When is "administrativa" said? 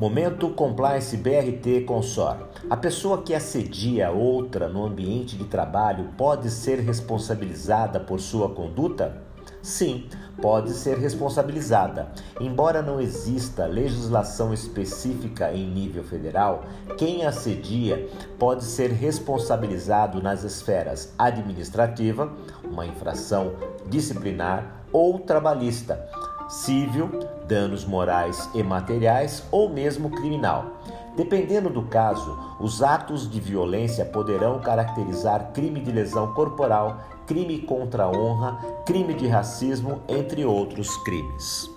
21.18-22.32